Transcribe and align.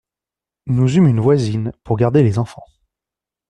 Nous 0.65 0.97
eûmes 0.97 1.07
une 1.09 1.19
voisine 1.19 1.73
pour 1.83 1.95
garder 1.95 2.23
les 2.23 2.39
enfants. 2.39 2.65